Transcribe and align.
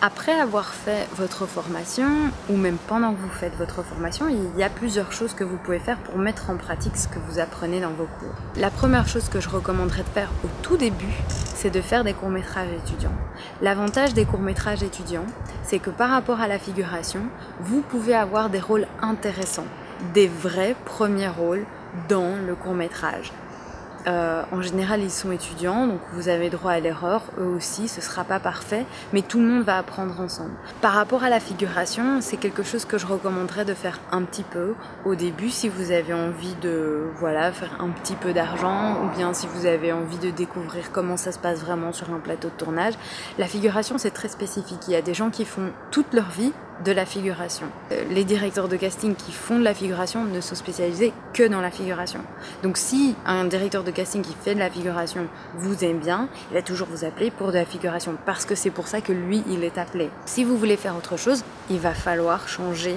Après 0.00 0.38
avoir 0.38 0.66
fait 0.66 1.08
votre 1.16 1.46
formation, 1.46 2.06
ou 2.48 2.56
même 2.56 2.76
pendant 2.86 3.12
que 3.12 3.20
vous 3.20 3.28
faites 3.28 3.56
votre 3.56 3.82
formation, 3.82 4.28
il 4.28 4.56
y 4.56 4.62
a 4.62 4.70
plusieurs 4.70 5.10
choses 5.10 5.34
que 5.34 5.42
vous 5.42 5.56
pouvez 5.56 5.80
faire 5.80 5.98
pour 5.98 6.18
mettre 6.18 6.50
en 6.50 6.56
pratique 6.56 6.96
ce 6.96 7.08
que 7.08 7.18
vous 7.18 7.40
apprenez 7.40 7.80
dans 7.80 7.90
vos 7.90 8.06
cours. 8.06 8.32
La 8.54 8.70
première 8.70 9.08
chose 9.08 9.28
que 9.28 9.40
je 9.40 9.48
recommanderais 9.48 10.04
de 10.04 10.08
faire 10.08 10.30
au 10.44 10.48
tout 10.62 10.76
début, 10.76 11.16
c'est 11.26 11.70
de 11.70 11.80
faire 11.80 12.04
des 12.04 12.12
courts-métrages 12.12 12.70
étudiants. 12.84 13.16
L'avantage 13.60 14.14
des 14.14 14.24
courts-métrages 14.24 14.84
étudiants, 14.84 15.26
c'est 15.64 15.80
que 15.80 15.90
par 15.90 16.10
rapport 16.10 16.40
à 16.40 16.46
la 16.46 16.60
figuration, 16.60 17.22
vous 17.58 17.80
pouvez 17.80 18.14
avoir 18.14 18.50
des 18.50 18.60
rôles 18.60 18.86
intéressants, 19.02 19.66
des 20.14 20.28
vrais 20.28 20.76
premiers 20.84 21.26
rôles 21.26 21.66
dans 22.08 22.36
le 22.46 22.54
court-métrage. 22.54 23.32
Euh, 24.08 24.42
en 24.52 24.62
général, 24.62 25.02
ils 25.02 25.10
sont 25.10 25.32
étudiants, 25.32 25.86
donc 25.86 26.00
vous 26.14 26.28
avez 26.28 26.48
droit 26.48 26.72
à 26.72 26.80
l'erreur. 26.80 27.22
Eux 27.38 27.46
aussi, 27.46 27.88
ce 27.88 28.00
sera 28.00 28.24
pas 28.24 28.40
parfait, 28.40 28.86
mais 29.12 29.22
tout 29.22 29.38
le 29.38 29.44
monde 29.44 29.64
va 29.64 29.76
apprendre 29.76 30.18
ensemble. 30.20 30.52
Par 30.80 30.92
rapport 30.92 31.24
à 31.24 31.28
la 31.28 31.40
figuration, 31.40 32.20
c'est 32.20 32.38
quelque 32.38 32.62
chose 32.62 32.86
que 32.86 32.96
je 32.96 33.06
recommanderais 33.06 33.66
de 33.66 33.74
faire 33.74 34.00
un 34.10 34.22
petit 34.22 34.44
peu 34.44 34.74
au 35.04 35.14
début 35.14 35.50
si 35.50 35.68
vous 35.68 35.90
avez 35.90 36.14
envie 36.14 36.54
de 36.62 37.08
voilà 37.16 37.52
faire 37.52 37.76
un 37.80 37.90
petit 37.90 38.14
peu 38.14 38.32
d'argent, 38.32 38.96
ou 39.04 39.16
bien 39.16 39.34
si 39.34 39.46
vous 39.46 39.66
avez 39.66 39.92
envie 39.92 40.18
de 40.18 40.30
découvrir 40.30 40.90
comment 40.90 41.16
ça 41.16 41.32
se 41.32 41.38
passe 41.38 41.60
vraiment 41.60 41.92
sur 41.92 42.10
un 42.12 42.18
plateau 42.18 42.48
de 42.48 42.54
tournage. 42.54 42.94
La 43.38 43.46
figuration, 43.46 43.98
c'est 43.98 44.10
très 44.10 44.28
spécifique. 44.28 44.80
Il 44.88 44.92
y 44.92 44.96
a 44.96 45.02
des 45.02 45.14
gens 45.14 45.30
qui 45.30 45.44
font 45.44 45.70
toute 45.90 46.14
leur 46.14 46.30
vie 46.30 46.52
de 46.84 46.92
la 46.92 47.06
figuration. 47.06 47.66
Euh, 47.92 48.04
les 48.10 48.24
directeurs 48.24 48.68
de 48.68 48.76
casting 48.76 49.14
qui 49.14 49.32
font 49.32 49.58
de 49.58 49.64
la 49.64 49.74
figuration 49.74 50.24
ne 50.24 50.40
sont 50.40 50.54
spécialisés 50.54 51.12
que 51.32 51.46
dans 51.46 51.60
la 51.60 51.70
figuration. 51.70 52.20
Donc 52.62 52.76
si 52.76 53.14
un 53.26 53.44
directeur 53.44 53.84
de 53.84 53.90
casting 53.90 54.22
qui 54.22 54.34
fait 54.34 54.54
de 54.54 54.60
la 54.60 54.70
figuration 54.70 55.26
vous 55.54 55.84
aime 55.84 55.98
bien, 55.98 56.28
il 56.50 56.54
va 56.54 56.62
toujours 56.62 56.88
vous 56.90 57.04
appeler 57.04 57.30
pour 57.30 57.48
de 57.48 57.54
la 57.54 57.64
figuration 57.64 58.16
parce 58.24 58.44
que 58.44 58.54
c'est 58.54 58.70
pour 58.70 58.88
ça 58.88 59.00
que 59.00 59.12
lui, 59.12 59.42
il 59.48 59.64
est 59.64 59.78
appelé. 59.78 60.10
Si 60.26 60.44
vous 60.44 60.56
voulez 60.56 60.76
faire 60.76 60.96
autre 60.96 61.16
chose, 61.16 61.44
il 61.70 61.78
va 61.78 61.94
falloir 61.94 62.48
changer 62.48 62.96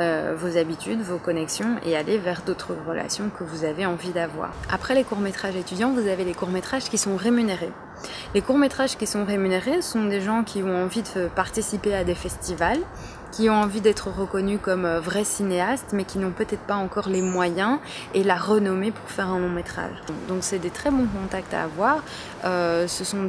euh, 0.00 0.36
vos 0.38 0.56
habitudes, 0.56 1.00
vos 1.00 1.18
connexions 1.18 1.74
et 1.84 1.96
aller 1.96 2.18
vers 2.18 2.42
d'autres 2.42 2.72
relations 2.86 3.30
que 3.36 3.42
vous 3.42 3.64
avez 3.64 3.84
envie 3.84 4.12
d'avoir. 4.12 4.52
Après 4.70 4.94
les 4.94 5.02
courts-métrages 5.02 5.56
étudiants, 5.56 5.90
vous 5.90 6.06
avez 6.06 6.24
les 6.24 6.34
courts-métrages 6.34 6.84
qui 6.84 6.98
sont 6.98 7.16
rémunérés. 7.16 7.72
Les 8.32 8.40
courts-métrages 8.40 8.96
qui 8.96 9.08
sont 9.08 9.24
rémunérés 9.24 9.82
sont 9.82 10.04
des 10.04 10.20
gens 10.20 10.44
qui 10.44 10.62
ont 10.62 10.84
envie 10.84 11.02
de 11.02 11.26
participer 11.26 11.96
à 11.96 12.04
des 12.04 12.14
festivals, 12.14 12.78
qui 13.32 13.50
ont 13.50 13.54
envie 13.54 13.80
d'être 13.80 14.08
reconnus 14.08 14.60
comme 14.62 14.84
euh, 14.84 15.00
vrais 15.00 15.24
cinéastes, 15.24 15.88
mais 15.92 16.04
qui 16.04 16.18
n'ont 16.18 16.30
peut-être 16.30 16.62
pas 16.62 16.76
encore 16.76 17.08
les 17.08 17.20
moyens 17.20 17.80
et 18.14 18.22
la 18.22 18.36
renommée 18.36 18.92
pour 18.92 19.10
faire 19.10 19.28
un 19.28 19.40
long 19.40 19.50
métrage. 19.50 19.96
Donc 20.28 20.38
c'est 20.42 20.60
des 20.60 20.70
très 20.70 20.92
bons 20.92 21.08
contacts 21.08 21.52
à 21.54 21.64
avoir. 21.64 22.04
Euh, 22.44 22.86
ce 22.86 23.02
sont 23.02 23.26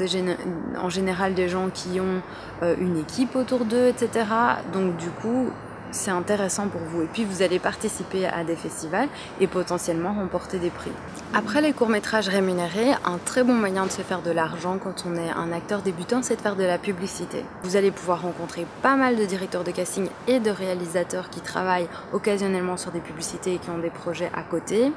en 0.78 0.90
général 0.90 1.34
des 1.34 1.50
gens 1.50 1.70
qui 1.74 2.00
ont 2.00 2.22
une 2.62 2.98
équipe 2.98 3.36
autour 3.36 3.66
d'eux, 3.66 3.88
etc. 3.88 4.26
Donc 4.72 4.98
du 4.98 5.10
coup, 5.10 5.52
c'est 5.92 6.12
intéressant 6.12 6.68
pour 6.68 6.82
vous. 6.82 7.04
Et 7.04 7.08
puis 7.08 7.26
vous 7.26 7.42
allez 7.42 7.60
participer 7.60 8.26
à 8.26 8.44
des 8.44 8.56
festivals 8.56 9.10
et 9.40 9.48
potentiellement 9.48 10.14
remporter 10.14 10.60
des 10.60 10.70
prix. 10.70 10.92
Après 11.34 11.62
les 11.62 11.74
courts-métrages 11.74 12.28
rémunérés, 12.28 12.92
un 13.06 13.18
très 13.24 13.44
bon 13.44 13.54
moyen 13.54 13.86
de 13.86 13.92
se 13.92 14.02
faire 14.02 14.22
de 14.22 14.32
l'argent 14.32 14.78
quand 14.82 15.06
on 15.08 15.16
est 15.16 15.30
un 15.30 15.52
acteur 15.52 15.82
débutant, 15.82 16.24
c'est 16.24 16.36
de 16.36 16.42
faire 16.42 16.56
de 16.56 16.64
la 16.64 16.78
publicité. 16.78 17.44
Vous 17.64 17.76
allez 17.76 17.92
pouvoir 17.92 18.22
rencontrer 18.22 18.66
pas 18.82 18.96
mal 18.96 19.16
de 19.16 19.26
directeurs 19.26 19.64
de 19.64 19.72
casting 19.72 20.08
et 20.28 20.40
de 20.40 20.50
réalisateurs 20.50 21.30
qui 21.30 21.42
travaillent 21.42 21.88
occasionnellement 22.14 22.78
sur 22.78 22.92
des 22.92 23.00
publicités 23.00 23.56
et 23.56 23.58
qui 23.58 23.70
ont 23.70 23.78
des 23.78 23.90
projets 23.90 24.32
à 24.36 24.42
côté. 24.42 24.92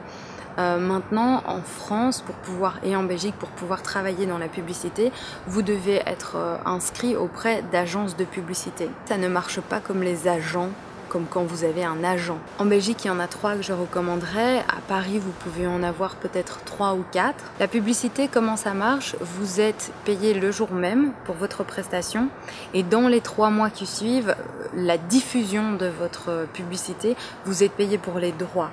Euh, 0.58 0.78
maintenant, 0.78 1.42
en 1.46 1.62
France, 1.62 2.20
pour 2.20 2.34
pouvoir 2.36 2.78
et 2.84 2.96
en 2.96 3.02
Belgique, 3.02 3.34
pour 3.38 3.48
pouvoir 3.50 3.82
travailler 3.82 4.26
dans 4.26 4.38
la 4.38 4.48
publicité, 4.48 5.12
vous 5.46 5.62
devez 5.62 6.02
être 6.06 6.36
euh, 6.36 6.56
inscrit 6.64 7.16
auprès 7.16 7.62
d'agences 7.72 8.16
de 8.16 8.24
publicité. 8.24 8.90
Ça 9.06 9.16
ne 9.16 9.28
marche 9.28 9.60
pas 9.60 9.80
comme 9.80 10.02
les 10.02 10.28
agents 10.28 10.70
comme 11.12 11.26
quand 11.28 11.42
vous 11.42 11.64
avez 11.64 11.84
un 11.84 12.02
agent. 12.02 12.38
En 12.58 12.64
Belgique, 12.64 13.04
il 13.04 13.08
y 13.08 13.10
en 13.10 13.20
a 13.20 13.26
trois 13.26 13.54
que 13.56 13.60
je 13.60 13.74
recommanderais. 13.74 14.60
À 14.60 14.80
Paris, 14.88 15.18
vous 15.18 15.30
pouvez 15.30 15.66
en 15.66 15.82
avoir 15.82 16.14
peut-être 16.14 16.64
trois 16.64 16.94
ou 16.94 17.04
quatre. 17.12 17.52
La 17.60 17.68
publicité, 17.68 18.30
comment 18.32 18.56
ça 18.56 18.72
marche? 18.72 19.14
Vous 19.20 19.60
êtes 19.60 19.92
payé 20.06 20.32
le 20.32 20.50
jour 20.50 20.72
même 20.72 21.12
pour 21.26 21.34
votre 21.34 21.64
prestation 21.64 22.28
et 22.72 22.82
dans 22.82 23.08
les 23.08 23.20
trois 23.20 23.50
mois 23.50 23.68
qui 23.68 23.84
suivent, 23.84 24.34
la 24.74 24.96
diffusion 24.96 25.74
de 25.74 25.84
votre 25.84 26.46
publicité, 26.54 27.14
vous 27.44 27.62
êtes 27.62 27.72
payé 27.72 27.98
pour 27.98 28.18
les 28.18 28.32
droits. 28.32 28.70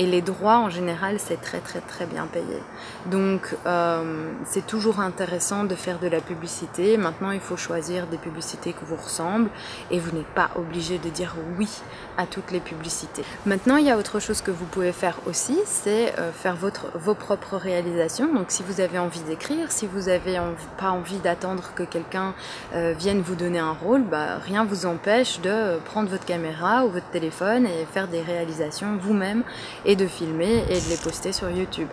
Et 0.00 0.06
les 0.06 0.22
droits, 0.22 0.58
en 0.58 0.70
général, 0.70 1.16
c'est 1.18 1.40
très 1.40 1.58
très 1.58 1.80
très 1.80 2.06
bien 2.06 2.26
payé. 2.26 2.62
Donc, 3.06 3.56
euh, 3.66 4.30
c'est 4.44 4.64
toujours 4.66 5.00
intéressant 5.00 5.64
de 5.64 5.74
faire 5.74 5.98
de 5.98 6.06
la 6.06 6.20
publicité. 6.20 6.96
Maintenant, 6.96 7.32
il 7.32 7.40
faut 7.40 7.56
choisir 7.56 8.06
des 8.06 8.16
publicités 8.16 8.72
qui 8.72 8.84
vous 8.84 8.96
ressemblent 8.96 9.50
et 9.90 9.98
vous 9.98 10.16
n'êtes 10.16 10.34
pas 10.34 10.50
obligé 10.54 10.98
de 10.98 11.08
dire 11.08 11.34
oui 11.58 11.68
à 12.16 12.26
toutes 12.26 12.52
les 12.52 12.60
publicités. 12.60 13.24
Maintenant, 13.44 13.76
il 13.76 13.86
y 13.86 13.90
a 13.90 13.98
autre 13.98 14.20
chose 14.20 14.40
que 14.40 14.52
vous 14.52 14.66
pouvez 14.66 14.92
faire 14.92 15.16
aussi, 15.26 15.58
c'est 15.64 16.16
euh, 16.18 16.30
faire 16.32 16.54
votre, 16.54 16.86
vos 16.96 17.14
propres 17.14 17.56
réalisations. 17.56 18.32
Donc, 18.32 18.46
si 18.50 18.62
vous 18.62 18.80
avez 18.80 18.98
envie 18.98 19.22
d'écrire, 19.22 19.72
si 19.72 19.88
vous 19.88 20.02
n'avez 20.02 20.40
pas 20.78 20.90
envie 20.90 21.18
d'attendre 21.18 21.72
que 21.74 21.82
quelqu'un 21.82 22.34
euh, 22.74 22.94
vienne 22.96 23.20
vous 23.20 23.34
donner 23.34 23.58
un 23.58 23.72
rôle, 23.72 24.02
bah, 24.02 24.38
rien 24.38 24.64
vous 24.64 24.86
empêche 24.86 25.40
de 25.40 25.78
prendre 25.86 26.08
votre 26.08 26.24
caméra 26.24 26.84
ou 26.84 26.90
votre 26.90 27.10
téléphone 27.10 27.66
et 27.66 27.84
faire 27.92 28.06
des 28.06 28.22
réalisations 28.22 28.96
vous-même 29.00 29.42
et 29.88 29.96
de 29.96 30.06
filmer 30.06 30.64
et 30.68 30.80
de 30.80 30.88
les 30.90 30.98
poster 31.02 31.32
sur 31.32 31.50
YouTube. 31.50 31.88